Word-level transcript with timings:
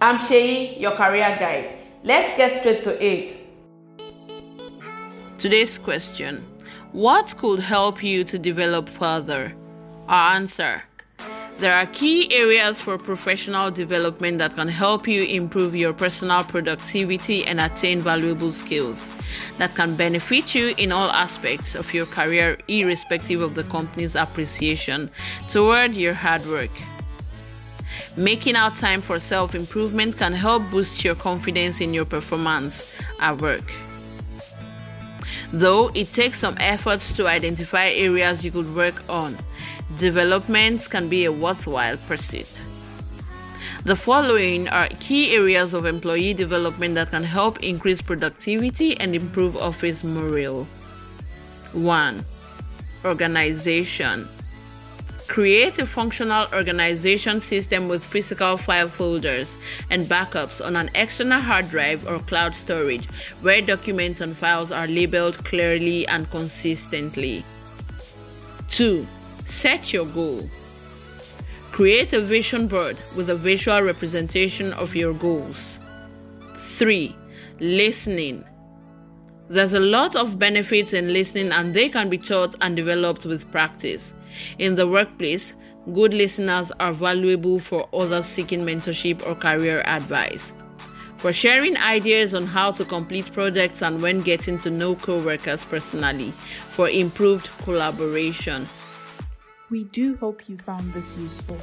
I'm 0.00 0.18
Sheyi, 0.18 0.78
your 0.78 0.92
career 0.92 1.36
guide. 1.38 1.78
Let's 2.04 2.36
get 2.36 2.60
straight 2.60 2.84
to 2.84 3.04
it. 3.04 3.36
Today's 5.38 5.78
question 5.78 6.44
What 6.92 7.34
could 7.38 7.60
help 7.60 8.02
you 8.02 8.24
to 8.24 8.38
develop 8.38 8.88
further? 8.88 9.54
Our 10.08 10.34
answer 10.36 10.82
there 11.58 11.72
are 11.72 11.86
key 11.86 12.30
areas 12.34 12.82
for 12.82 12.98
professional 12.98 13.70
development 13.70 14.36
that 14.40 14.54
can 14.54 14.68
help 14.68 15.08
you 15.08 15.22
improve 15.22 15.74
your 15.74 15.94
personal 15.94 16.44
productivity 16.44 17.46
and 17.46 17.58
attain 17.58 18.00
valuable 18.00 18.52
skills 18.52 19.08
that 19.56 19.74
can 19.74 19.96
benefit 19.96 20.54
you 20.54 20.74
in 20.76 20.92
all 20.92 21.08
aspects 21.10 21.74
of 21.74 21.94
your 21.94 22.04
career, 22.04 22.58
irrespective 22.68 23.40
of 23.40 23.54
the 23.54 23.64
company's 23.64 24.16
appreciation 24.16 25.10
toward 25.48 25.94
your 25.94 26.12
hard 26.12 26.44
work. 26.44 26.95
Making 28.16 28.56
out 28.56 28.78
time 28.78 29.02
for 29.02 29.18
self 29.18 29.54
improvement 29.54 30.16
can 30.16 30.32
help 30.32 30.62
boost 30.70 31.04
your 31.04 31.14
confidence 31.14 31.82
in 31.82 31.92
your 31.92 32.06
performance 32.06 32.94
at 33.20 33.42
work. 33.42 33.70
Though 35.52 35.90
it 35.94 36.12
takes 36.14 36.38
some 36.38 36.56
efforts 36.58 37.12
to 37.16 37.28
identify 37.28 37.88
areas 37.90 38.42
you 38.42 38.50
could 38.50 38.74
work 38.74 39.02
on, 39.10 39.36
development 39.98 40.88
can 40.88 41.10
be 41.10 41.26
a 41.26 41.32
worthwhile 41.32 41.98
pursuit. 41.98 42.62
The 43.84 43.94
following 43.94 44.66
are 44.68 44.88
key 44.98 45.34
areas 45.34 45.74
of 45.74 45.84
employee 45.84 46.32
development 46.32 46.94
that 46.94 47.10
can 47.10 47.22
help 47.22 47.62
increase 47.62 48.00
productivity 48.00 48.98
and 48.98 49.14
improve 49.14 49.56
office 49.56 50.02
morale. 50.02 50.64
1. 51.72 52.24
Organization. 53.04 54.26
Create 55.28 55.78
a 55.78 55.86
functional 55.86 56.46
organization 56.54 57.40
system 57.40 57.88
with 57.88 58.04
physical 58.04 58.56
file 58.56 58.88
folders 58.88 59.56
and 59.90 60.06
backups 60.06 60.64
on 60.64 60.76
an 60.76 60.88
external 60.94 61.40
hard 61.40 61.68
drive 61.68 62.06
or 62.06 62.20
cloud 62.20 62.54
storage 62.54 63.06
where 63.42 63.60
documents 63.60 64.20
and 64.20 64.36
files 64.36 64.70
are 64.70 64.86
labeled 64.86 65.44
clearly 65.44 66.06
and 66.08 66.30
consistently. 66.30 67.44
2. 68.70 69.06
Set 69.46 69.92
your 69.92 70.06
goal. 70.06 70.48
Create 71.70 72.12
a 72.12 72.20
vision 72.20 72.66
board 72.68 72.96
with 73.14 73.28
a 73.28 73.34
visual 73.34 73.82
representation 73.82 74.72
of 74.74 74.96
your 74.96 75.12
goals. 75.12 75.78
3. 76.56 77.14
Listening. 77.60 78.44
There's 79.48 79.74
a 79.74 79.80
lot 79.80 80.16
of 80.16 80.38
benefits 80.38 80.92
in 80.92 81.12
listening, 81.12 81.52
and 81.52 81.74
they 81.74 81.88
can 81.88 82.08
be 82.08 82.18
taught 82.18 82.54
and 82.60 82.74
developed 82.74 83.26
with 83.26 83.50
practice. 83.52 84.12
In 84.58 84.74
the 84.74 84.86
workplace, 84.86 85.54
good 85.92 86.12
listeners 86.12 86.72
are 86.80 86.92
valuable 86.92 87.58
for 87.58 87.88
others 87.92 88.26
seeking 88.26 88.60
mentorship 88.60 89.26
or 89.26 89.34
career 89.34 89.82
advice. 89.86 90.52
For 91.16 91.32
sharing 91.32 91.76
ideas 91.78 92.34
on 92.34 92.46
how 92.46 92.72
to 92.72 92.84
complete 92.84 93.32
projects 93.32 93.82
and 93.82 94.02
when 94.02 94.20
getting 94.20 94.58
to 94.60 94.70
know 94.70 94.94
co 94.94 95.18
workers 95.18 95.64
personally, 95.64 96.32
for 96.70 96.88
improved 96.88 97.48
collaboration. 97.64 98.68
We 99.70 99.84
do 99.84 100.16
hope 100.16 100.48
you 100.48 100.58
found 100.58 100.92
this 100.92 101.16
useful. 101.16 101.58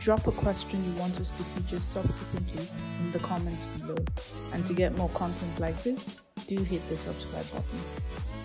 Drop 0.00 0.26
a 0.26 0.32
question 0.32 0.84
you 0.84 0.98
want 0.98 1.18
us 1.20 1.30
to 1.30 1.42
feature 1.42 1.80
subsequently 1.80 2.68
in 3.00 3.12
the 3.12 3.18
comments 3.18 3.64
below. 3.66 3.96
And 4.52 4.64
to 4.66 4.72
get 4.72 4.96
more 4.96 5.08
content 5.10 5.58
like 5.58 5.82
this, 5.82 6.20
do 6.46 6.56
hit 6.58 6.86
the 6.88 6.96
subscribe 6.96 7.50
button. 7.50 8.43